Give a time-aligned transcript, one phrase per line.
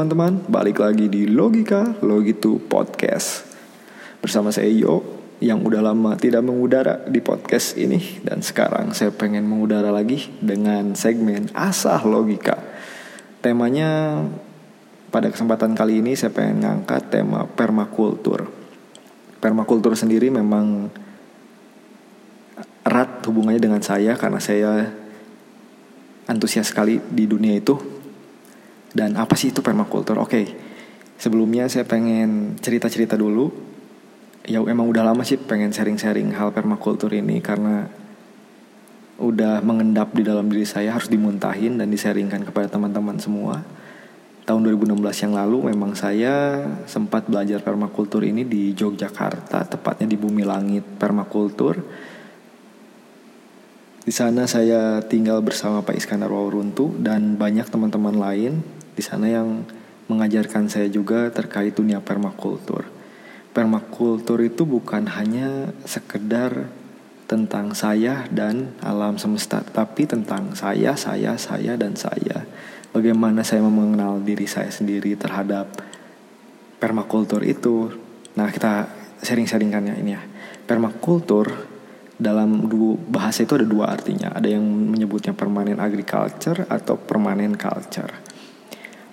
[0.00, 3.44] teman-teman, balik lagi di Logika Logitu Podcast.
[4.24, 5.04] Bersama saya Yo
[5.44, 8.00] yang udah lama tidak mengudara di podcast ini.
[8.24, 12.56] Dan sekarang saya pengen mengudara lagi dengan segmen Asah Logika.
[13.44, 14.24] Temanya
[15.12, 18.48] pada kesempatan kali ini saya pengen ngangkat tema permakultur.
[19.36, 20.88] Permakultur sendiri memang
[22.88, 24.96] erat hubungannya dengan saya karena saya
[26.24, 27.99] antusias sekali di dunia itu
[28.90, 30.18] dan apa sih itu permakultur?
[30.18, 30.46] Oke, okay.
[31.18, 33.50] sebelumnya saya pengen cerita-cerita dulu.
[34.48, 37.86] Ya emang udah lama sih pengen sharing-sharing hal permakultur ini karena
[39.20, 43.60] udah mengendap di dalam diri saya harus dimuntahin dan disaringkan kepada teman-teman semua.
[44.48, 44.96] Tahun 2016
[45.28, 51.78] yang lalu memang saya sempat belajar permakultur ini di Yogyakarta, tepatnya di Bumi Langit Permakultur.
[54.00, 59.64] Di sana saya tinggal bersama Pak Iskandar Wauruntu dan banyak teman-teman lain di sana yang
[60.10, 62.82] mengajarkan saya juga terkait dunia permakultur.
[63.54, 66.66] Permakultur itu bukan hanya sekedar
[67.30, 72.42] tentang saya dan alam semesta, tapi tentang saya, saya, saya, dan saya.
[72.90, 75.70] Bagaimana saya mengenal diri saya sendiri terhadap
[76.82, 77.94] permakultur itu.
[78.34, 78.90] Nah, kita
[79.22, 80.22] sharing-sharingkan ya ini ya.
[80.66, 81.70] Permakultur
[82.18, 84.34] dalam dua bahasa itu ada dua artinya.
[84.34, 88.29] Ada yang menyebutnya permanent agriculture atau permanent culture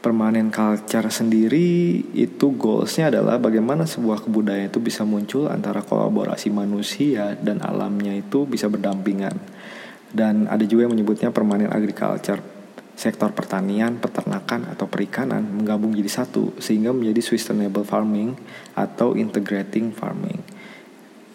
[0.08, 7.36] permanen culture sendiri itu goalsnya adalah bagaimana sebuah kebudayaan itu bisa muncul antara kolaborasi manusia
[7.36, 9.35] dan alamnya itu bisa berdampingan
[10.16, 12.39] dan ada juga yang menyebutnya permanen agriculture
[12.95, 18.33] sektor pertanian, peternakan atau perikanan menggabung jadi satu sehingga menjadi sustainable farming
[18.80, 20.39] atau integrating farming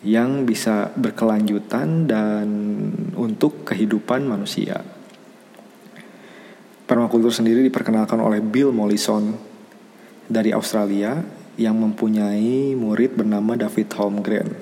[0.03, 2.49] yang bisa berkelanjutan dan
[3.15, 4.83] untuk kehidupan manusia.
[6.93, 9.33] Permakultur sendiri diperkenalkan oleh Bill Mollison
[10.29, 11.25] dari Australia
[11.57, 14.53] yang mempunyai murid bernama David Holmgren.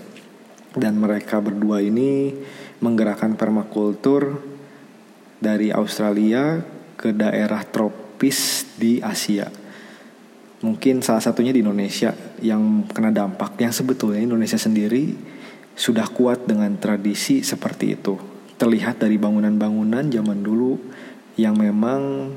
[0.71, 2.31] Dan mereka berdua ini
[2.78, 4.38] menggerakkan permakultur
[5.43, 6.62] dari Australia
[6.94, 9.50] ke daerah tropis di Asia.
[10.62, 12.15] Mungkin salah satunya di Indonesia
[12.47, 15.19] yang kena dampak yang sebetulnya Indonesia sendiri
[15.75, 18.15] sudah kuat dengan tradisi seperti itu.
[18.54, 20.78] Terlihat dari bangunan-bangunan zaman dulu
[21.41, 22.33] yang memang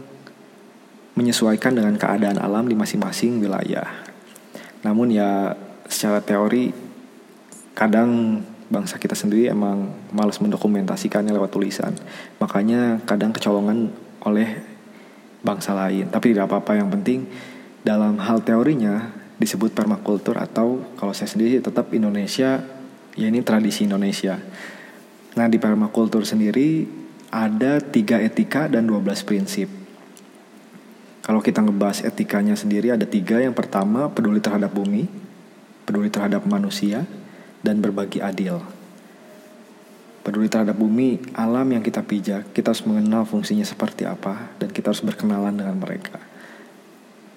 [1.13, 3.85] menyesuaikan dengan keadaan alam di masing-masing wilayah.
[4.81, 5.53] Namun ya
[5.85, 6.73] secara teori
[7.77, 8.41] kadang
[8.73, 11.93] bangsa kita sendiri emang males mendokumentasikannya lewat tulisan.
[12.41, 13.93] Makanya kadang kecolongan
[14.25, 14.57] oleh
[15.45, 16.09] bangsa lain.
[16.09, 17.29] Tapi tidak apa-apa yang penting
[17.85, 22.63] dalam hal teorinya disebut permakultur atau kalau saya sendiri tetap Indonesia
[23.13, 24.39] ya ini tradisi Indonesia.
[25.37, 27.02] Nah di permakultur sendiri
[27.33, 29.65] ada tiga etika dan 12 prinsip.
[31.25, 33.41] Kalau kita ngebahas etikanya sendiri ada tiga.
[33.41, 35.09] Yang pertama peduli terhadap bumi,
[35.89, 37.09] peduli terhadap manusia,
[37.65, 38.61] dan berbagi adil.
[40.21, 44.93] Peduli terhadap bumi, alam yang kita pijak, kita harus mengenal fungsinya seperti apa, dan kita
[44.93, 46.21] harus berkenalan dengan mereka.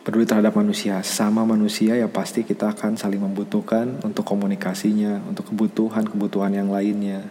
[0.07, 6.55] Peduli terhadap manusia, sama manusia ya pasti kita akan saling membutuhkan untuk komunikasinya, untuk kebutuhan-kebutuhan
[6.55, 7.27] yang lainnya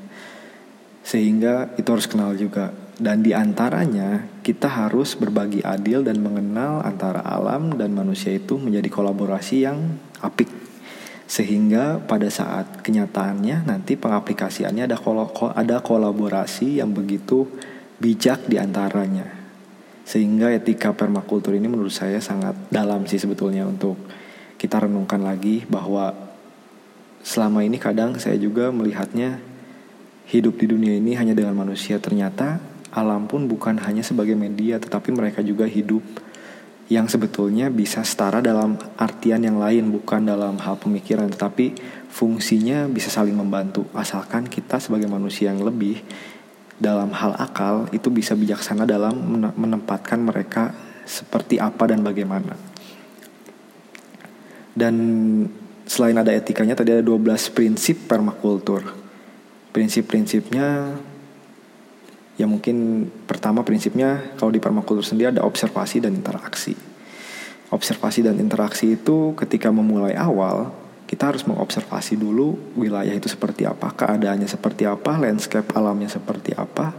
[1.06, 2.74] sehingga itu harus kenal juga.
[2.96, 8.90] Dan di antaranya kita harus berbagi adil dan mengenal antara alam dan manusia itu menjadi
[8.90, 10.50] kolaborasi yang apik.
[11.30, 17.46] Sehingga pada saat kenyataannya nanti pengaplikasiannya ada kol ada kolaborasi yang begitu
[18.02, 19.28] bijak di antaranya.
[20.08, 24.00] Sehingga etika permakultur ini menurut saya sangat dalam sih sebetulnya untuk
[24.56, 26.16] kita renungkan lagi bahwa
[27.26, 29.42] selama ini kadang saya juga melihatnya
[30.30, 32.02] hidup di dunia ini hanya dengan manusia.
[32.02, 32.58] Ternyata
[32.96, 36.02] alam pun bukan hanya sebagai media tetapi mereka juga hidup
[36.86, 41.30] yang sebetulnya bisa setara dalam artian yang lain bukan dalam hal pemikiran.
[41.30, 41.78] Tetapi
[42.10, 43.90] fungsinya bisa saling membantu.
[43.94, 46.02] Asalkan kita sebagai manusia yang lebih
[46.76, 49.16] dalam hal akal itu bisa bijaksana dalam
[49.56, 50.76] menempatkan mereka
[51.06, 52.54] seperti apa dan bagaimana.
[54.76, 54.96] Dan
[55.88, 59.05] selain ada etikanya tadi ada 12 prinsip permakultur
[59.76, 60.96] prinsip-prinsipnya
[62.40, 66.72] ya mungkin pertama prinsipnya kalau di permakultur sendiri ada observasi dan interaksi.
[67.76, 70.72] Observasi dan interaksi itu ketika memulai awal
[71.06, 76.98] kita harus mengobservasi dulu wilayah itu seperti apa, keadaannya seperti apa, landscape alamnya seperti apa,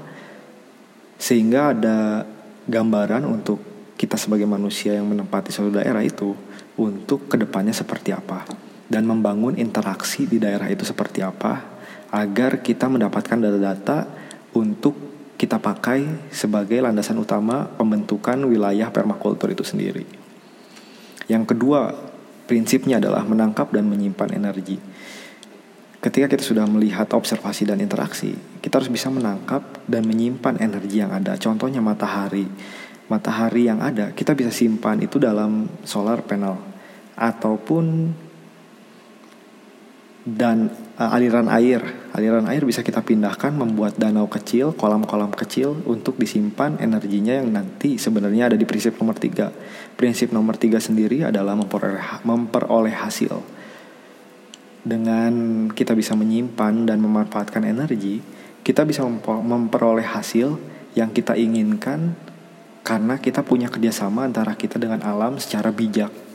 [1.19, 2.23] sehingga ada
[2.71, 3.59] gambaran untuk
[3.99, 6.37] kita sebagai manusia yang menempati suatu daerah itu
[6.77, 8.47] untuk ke depannya seperti apa
[8.87, 11.76] dan membangun interaksi di daerah itu seperti apa
[12.17, 14.09] agar kita mendapatkan data-data
[14.57, 14.97] untuk
[15.37, 20.09] kita pakai sebagai landasan utama pembentukan wilayah permakultur itu sendiri.
[21.29, 21.93] Yang kedua,
[22.49, 24.81] prinsipnya adalah menangkap dan menyimpan energi.
[26.01, 28.33] Ketika kita sudah melihat observasi dan interaksi,
[28.65, 31.37] kita harus bisa menangkap dan menyimpan energi yang ada.
[31.37, 32.49] Contohnya matahari.
[33.13, 36.59] Matahari yang ada, kita bisa simpan itu dalam solar panel
[37.15, 38.13] ataupun
[40.27, 41.79] dan uh, aliran air.
[42.11, 47.95] Aliran air bisa kita pindahkan membuat danau kecil, kolam-kolam kecil untuk disimpan energinya yang nanti
[47.95, 49.55] sebenarnya ada di prinsip nomor tiga.
[49.95, 53.39] Prinsip nomor tiga sendiri adalah memperoleh, memperoleh hasil.
[54.83, 58.19] Dengan kita bisa menyimpan dan memanfaatkan energi,
[58.67, 60.59] kita bisa memperoleh hasil
[60.99, 62.19] yang kita inginkan
[62.83, 66.27] karena kita punya kerjasama antara kita dengan alam secara bijak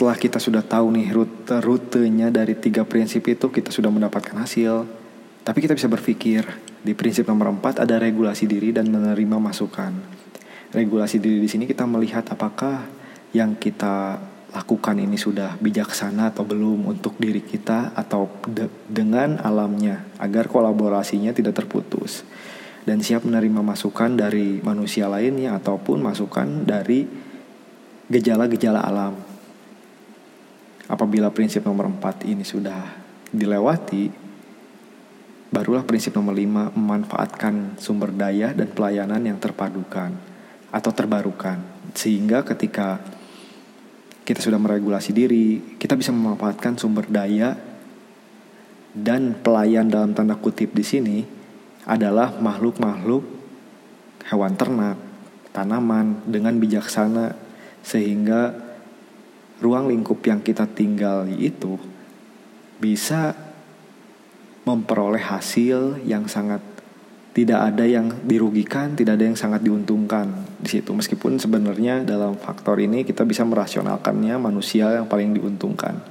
[0.00, 4.88] setelah kita sudah tahu nih rute rutenya dari tiga prinsip itu kita sudah mendapatkan hasil.
[5.44, 6.40] Tapi kita bisa berpikir
[6.80, 9.92] di prinsip nomor empat ada regulasi diri dan menerima masukan.
[10.72, 12.88] Regulasi diri di sini kita melihat apakah
[13.36, 14.24] yang kita
[14.56, 21.36] lakukan ini sudah bijaksana atau belum untuk diri kita atau de dengan alamnya agar kolaborasinya
[21.36, 22.24] tidak terputus.
[22.88, 27.04] Dan siap menerima masukan dari manusia lainnya ataupun masukan dari
[28.08, 29.29] gejala-gejala alam
[30.90, 32.82] Apabila prinsip nomor 4 ini sudah
[33.30, 34.10] dilewati,
[35.54, 40.10] barulah prinsip nomor 5 memanfaatkan sumber daya dan pelayanan yang terpadukan
[40.74, 41.62] atau terbarukan.
[41.94, 42.98] Sehingga ketika
[44.26, 47.54] kita sudah meregulasi diri, kita bisa memanfaatkan sumber daya
[48.90, 51.18] dan pelayan dalam tanda kutip di sini
[51.86, 53.22] adalah makhluk-makhluk
[54.26, 54.98] hewan ternak,
[55.54, 57.34] tanaman dengan bijaksana
[57.82, 58.69] sehingga
[59.60, 61.76] ruang lingkup yang kita tinggal itu
[62.80, 63.36] bisa
[64.64, 66.64] memperoleh hasil yang sangat
[67.30, 70.26] tidak ada yang dirugikan, tidak ada yang sangat diuntungkan
[70.58, 70.90] di situ.
[70.90, 76.02] Meskipun sebenarnya dalam faktor ini kita bisa merasionalkannya manusia yang paling diuntungkan.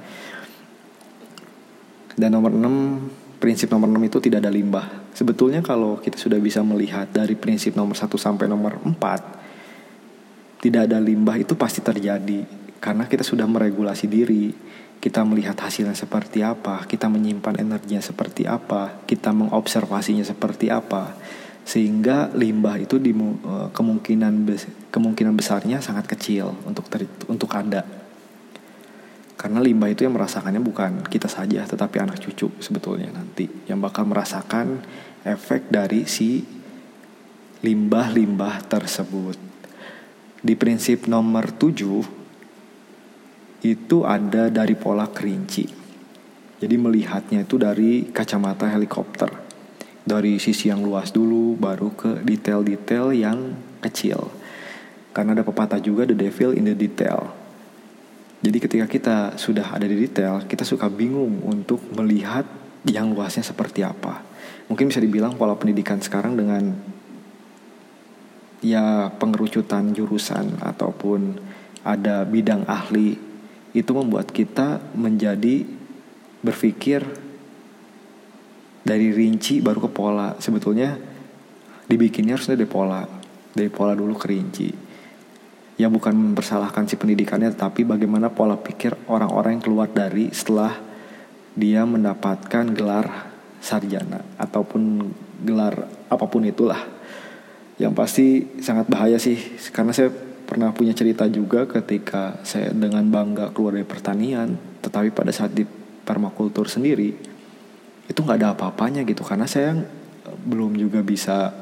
[2.16, 5.12] Dan nomor 6, prinsip nomor 6 itu tidak ada limbah.
[5.12, 11.00] Sebetulnya kalau kita sudah bisa melihat dari prinsip nomor 1 sampai nomor 4, tidak ada
[11.00, 14.56] limbah itu pasti terjadi karena kita sudah meregulasi diri,
[15.00, 21.16] kita melihat hasilnya seperti apa, kita menyimpan energinya seperti apa, kita mengobservasinya seperti apa,
[21.64, 24.48] sehingga limbah itu di, uh, kemungkinan
[24.88, 27.84] kemungkinan besarnya sangat kecil untuk ter, untuk ada.
[29.40, 34.04] Karena limbah itu yang merasakannya bukan kita saja, tetapi anak cucu sebetulnya nanti yang bakal
[34.04, 34.84] merasakan
[35.24, 36.44] efek dari si
[37.64, 39.36] limbah-limbah tersebut.
[40.40, 42.19] Di prinsip nomor 7
[43.60, 45.64] itu ada dari pola kerinci.
[46.60, 49.32] Jadi melihatnya itu dari kacamata helikopter.
[50.04, 54.28] Dari sisi yang luas dulu baru ke detail-detail yang kecil.
[55.12, 57.32] Karena ada pepatah juga the devil in the detail.
[58.40, 62.48] Jadi ketika kita sudah ada di detail, kita suka bingung untuk melihat
[62.88, 64.24] yang luasnya seperti apa.
[64.72, 66.72] Mungkin bisa dibilang pola pendidikan sekarang dengan
[68.64, 71.36] ya pengerucutan jurusan ataupun
[71.84, 73.29] ada bidang ahli
[73.70, 75.62] itu membuat kita menjadi
[76.42, 77.04] berpikir
[78.82, 80.34] dari rinci baru ke pola.
[80.40, 80.96] Sebetulnya
[81.86, 83.02] dibikinnya harusnya dari pola,
[83.54, 84.68] dari pola dulu ke rinci.
[85.80, 90.76] Ya bukan mempersalahkan si pendidikannya, tapi bagaimana pola pikir orang-orang yang keluar dari setelah
[91.56, 95.08] dia mendapatkan gelar sarjana ataupun
[95.44, 96.80] gelar apa pun itulah.
[97.80, 98.26] Yang pasti
[98.60, 99.40] sangat bahaya sih,
[99.72, 100.12] karena saya
[100.50, 105.62] pernah punya cerita juga ketika saya dengan bangga keluar dari pertanian tetapi pada saat di
[106.02, 107.14] permakultur sendiri
[108.10, 109.22] itu nggak ada apa-apanya gitu.
[109.22, 109.78] Karena saya
[110.42, 111.54] belum juga bisa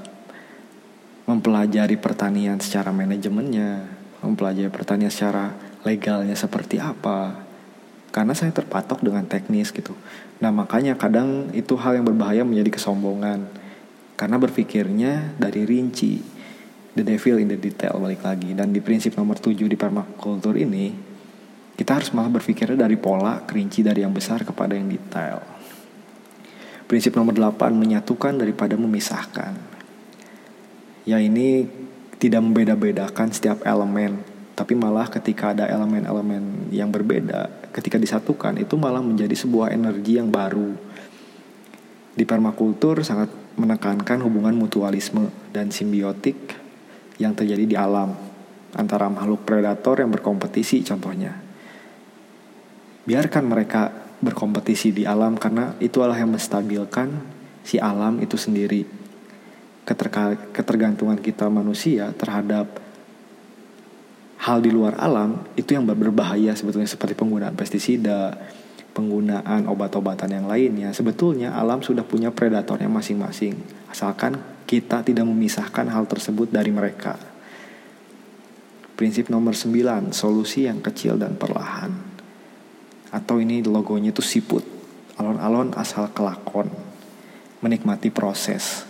[1.29, 3.85] mempelajari pertanian secara manajemennya
[4.25, 5.53] mempelajari pertanian secara
[5.85, 7.45] legalnya seperti apa.
[8.09, 9.93] Karena saya terpatok dengan teknis gitu.
[10.41, 13.45] Nah makanya kadang itu hal yang berbahaya menjadi kesombongan.
[14.17, 16.38] Karena berpikirnya dari rinci
[16.99, 18.51] the devil in the detail balik lagi.
[18.53, 20.91] Dan di prinsip nomor 7 di permakultur ini
[21.79, 25.39] kita harus malah berpikirnya dari pola kerinci dari yang besar kepada yang detail.
[26.91, 29.55] Prinsip nomor 8 menyatukan daripada memisahkan.
[31.07, 31.65] Ya ini
[32.19, 34.19] tidak membeda-bedakan setiap elemen
[34.59, 40.35] tapi malah ketika ada elemen-elemen yang berbeda ketika disatukan itu malah menjadi sebuah energi yang
[40.35, 40.75] baru.
[42.19, 46.35] Di permakultur sangat menekankan hubungan mutualisme dan simbiotik
[47.19, 48.15] yang terjadi di alam
[48.75, 51.35] antara makhluk predator yang berkompetisi contohnya.
[53.09, 57.09] Biarkan mereka berkompetisi di alam karena itu itulah yang menstabilkan
[57.65, 58.85] si alam itu sendiri.
[59.89, 62.69] Keterka ketergantungan kita manusia terhadap
[64.45, 68.37] hal di luar alam itu yang berbahaya sebetulnya seperti penggunaan pestisida,
[68.93, 70.93] penggunaan obat-obatan yang lainnya.
[70.93, 73.57] Sebetulnya alam sudah punya predatornya masing-masing.
[73.89, 77.17] Asalkan kita tidak memisahkan hal tersebut dari mereka.
[78.93, 81.97] Prinsip nomor 9, solusi yang kecil dan perlahan.
[83.09, 84.61] Atau ini logonya itu siput.
[85.17, 86.69] Alon-alon asal kelakon.
[87.65, 88.85] Menikmati proses.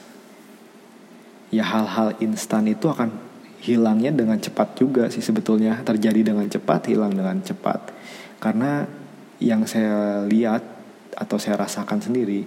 [1.54, 3.14] Ya hal-hal instan itu akan
[3.62, 7.90] hilangnya dengan cepat juga sih sebetulnya terjadi dengan cepat hilang dengan cepat
[8.38, 8.86] karena
[9.42, 10.62] yang saya lihat
[11.18, 12.46] atau saya rasakan sendiri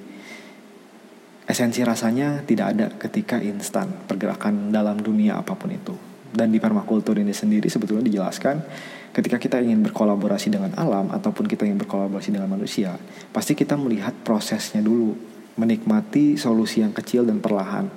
[1.52, 5.96] esensi rasanya tidak ada ketika instan pergerakan dalam dunia apa pun itu
[6.32, 8.64] dan di permakultur ini sendiri sebetulnya dijelaskan
[9.12, 12.96] ketika kita ingin berkolaborasi dengan alam ataupun kita ingin berkolaborasi dengan manusia
[13.36, 15.12] pasti kita melihat prosesnya dulu
[15.60, 17.92] menikmati solusi yang kecil dan perlahan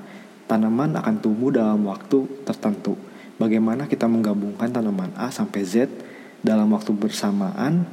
[0.44, 2.98] tanaman akan tumbuh dalam waktu tertentu.
[3.40, 5.90] Bagaimana kita menggabungkan tanaman A sampai Z
[6.44, 7.88] dalam waktu bersamaan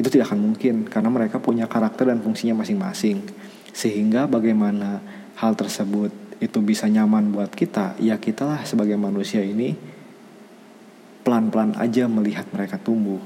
[0.00, 3.20] itu tidak akan mungkin karena mereka punya karakter dan fungsinya masing-masing.
[3.70, 5.00] Sehingga bagaimana
[5.38, 9.76] hal tersebut itu bisa nyaman buat kita, ya kita lah sebagai manusia ini
[11.20, 13.20] pelan-pelan aja melihat mereka tumbuh,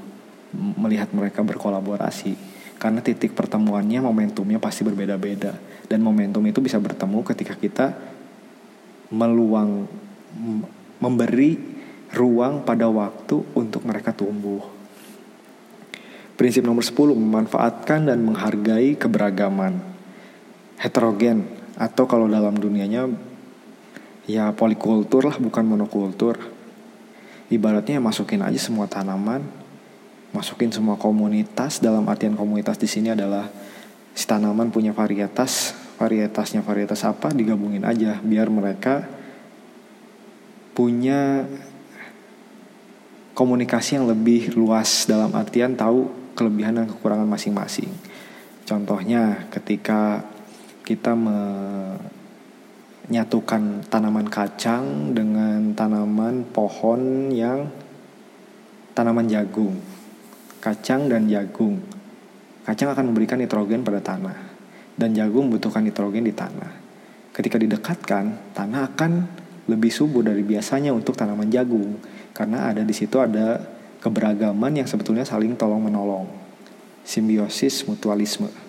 [0.53, 2.35] melihat mereka berkolaborasi.
[2.75, 5.55] Karena titik pertemuannya momentumnya pasti berbeda-beda
[5.87, 7.95] dan momentum itu bisa bertemu ketika kita
[9.15, 9.87] meluang
[10.99, 11.55] memberi
[12.11, 14.59] ruang pada waktu untuk mereka tumbuh.
[16.35, 19.94] Prinsip nomor 10 memanfaatkan dan menghargai keberagaman
[20.79, 21.45] heterogen.
[21.75, 23.11] Atau kalau dalam dunianya
[24.25, 26.39] ya polikultur lah bukan monokultur.
[27.45, 29.45] Ibaratnya masukin aja semua tanaman,
[30.33, 31.77] masukin semua komunitas.
[31.77, 33.45] Dalam artian komunitas di sini adalah
[34.17, 35.77] si tanaman punya varietas.
[35.95, 38.19] Varietasnya varietas apa digabungin aja.
[38.19, 39.07] Biar mereka
[40.75, 41.47] punya
[43.37, 45.05] komunikasi yang lebih luas.
[45.07, 47.87] Dalam artian tahu kelebihan dan kekurangan masing-masing.
[48.65, 50.25] Contohnya ketika
[50.85, 51.17] kita
[53.09, 57.73] menyatukan tanaman kacang dengan tanaman pohon yang
[58.93, 59.81] tanaman jagung.
[60.61, 61.81] Kacang dan jagung.
[62.65, 64.37] Kacang akan memberikan nitrogen pada tanah
[64.93, 66.71] dan jagung membutuhkan nitrogen di tanah.
[67.35, 69.11] Ketika didekatkan, tanah akan
[69.65, 71.97] lebih subur dari biasanya untuk tanaman jagung
[72.31, 73.57] karena ada di situ ada
[73.99, 76.29] keberagaman yang sebetulnya saling tolong menolong.
[77.05, 78.64] Simbiosis mutualisme.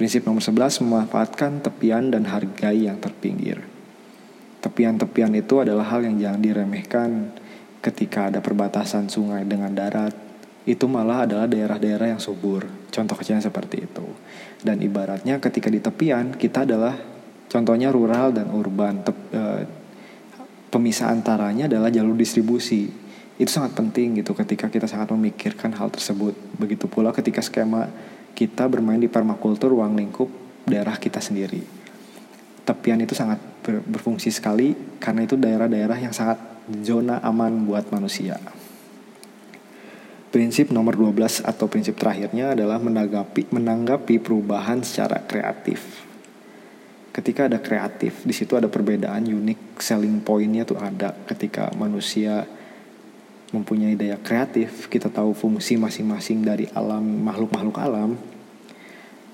[0.00, 3.60] Prinsip nomor 11 memanfaatkan tepian dan hargai yang terpinggir.
[4.64, 7.28] Tepian-tepian itu adalah hal yang jangan diremehkan
[7.84, 10.16] ketika ada perbatasan sungai dengan darat
[10.64, 12.64] itu malah adalah daerah-daerah yang subur.
[12.88, 14.08] Contoh kecilnya seperti itu.
[14.64, 16.96] Dan ibaratnya ketika di tepian kita adalah
[17.52, 19.04] contohnya rural dan urban.
[19.04, 19.42] Tep, e,
[20.72, 22.88] pemisah antaranya adalah jalur distribusi.
[23.36, 26.32] Itu sangat penting gitu ketika kita sangat memikirkan hal tersebut.
[26.56, 27.92] Begitu pula ketika skema
[28.40, 30.32] kita bermain di permakultur ruang lingkup
[30.64, 31.60] daerah kita sendiri.
[32.64, 36.40] Tepian itu sangat ber, berfungsi sekali karena itu daerah-daerah yang sangat
[36.80, 38.40] zona aman buat manusia.
[40.32, 46.08] Prinsip nomor 12 atau prinsip terakhirnya adalah menanggapi menanggapi perubahan secara kreatif.
[47.10, 52.46] Ketika ada kreatif, di situ ada perbedaan unik selling pointnya tuh ada ketika manusia
[53.50, 58.14] mempunyai daya kreatif, kita tahu fungsi masing-masing dari alam makhluk-makhluk alam,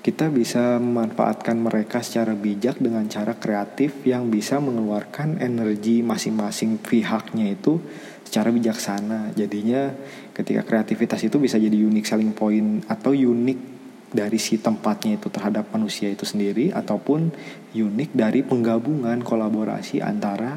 [0.01, 7.51] kita bisa memanfaatkan mereka secara bijak dengan cara kreatif yang bisa mengeluarkan energi masing-masing pihaknya
[7.51, 7.83] itu
[8.23, 9.35] secara bijaksana.
[9.35, 9.91] Jadinya
[10.31, 13.59] ketika kreativitas itu bisa jadi unik selling point atau unik
[14.07, 17.27] dari si tempatnya itu terhadap manusia itu sendiri ataupun
[17.75, 20.55] unik dari penggabungan kolaborasi antara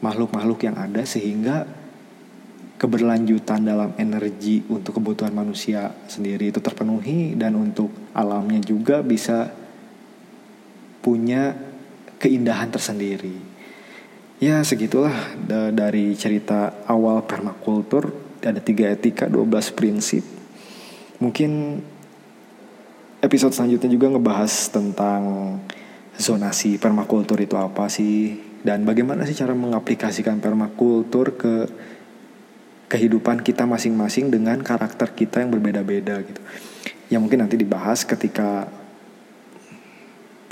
[0.00, 1.68] makhluk-makhluk yang ada sehingga
[2.76, 9.52] keberlanjutan dalam energi untuk kebutuhan manusia sendiri itu terpenuhi dan untuk alamnya juga bisa
[11.02, 11.54] punya
[12.18, 13.34] keindahan tersendiri.
[14.42, 15.14] Ya segitulah
[15.70, 18.10] dari cerita awal permakultur
[18.42, 20.26] ada tiga etika 12 prinsip
[21.22, 21.78] mungkin
[23.22, 25.22] episode selanjutnya juga ngebahas tentang
[26.18, 28.34] zonasi permakultur itu apa sih
[28.66, 31.54] dan bagaimana sih cara mengaplikasikan permakultur ke
[32.92, 36.40] kehidupan kita masing-masing dengan karakter kita yang berbeda-beda gitu.
[37.08, 38.68] Ya mungkin nanti dibahas ketika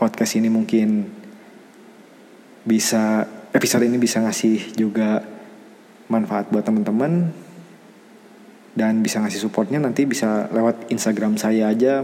[0.01, 1.05] podcast ini mungkin
[2.65, 5.21] bisa episode ini bisa ngasih juga
[6.09, 7.29] manfaat buat teman-teman.
[8.71, 12.01] Dan bisa ngasih supportnya nanti bisa lewat Instagram saya aja.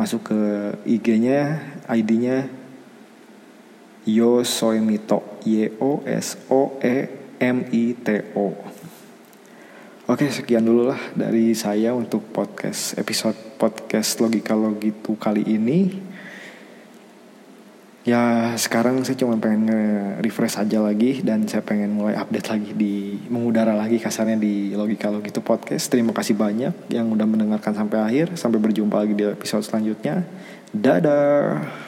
[0.00, 0.40] Masuk ke
[0.88, 1.60] IG-nya
[1.92, 2.48] ID-nya
[4.08, 6.96] Yo Soemito Y O S O E
[7.36, 8.77] M I T O.
[10.08, 16.00] Oke, sekian dulu lah dari saya untuk podcast episode podcast logika logitu kali ini.
[18.08, 19.68] Ya sekarang saya cuma pengen
[20.24, 25.12] refresh aja lagi dan saya pengen mulai update lagi di mengudara lagi kasarnya di logika
[25.12, 25.92] logitu podcast.
[25.92, 28.32] Terima kasih banyak yang udah mendengarkan sampai akhir.
[28.40, 30.24] Sampai berjumpa lagi di episode selanjutnya.
[30.72, 31.87] Dadah.